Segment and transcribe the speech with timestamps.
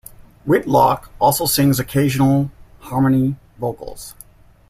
[0.45, 4.15] Whitlock also sings occasional harmony vocals.